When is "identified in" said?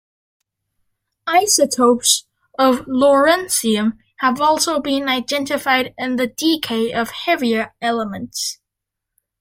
5.07-6.15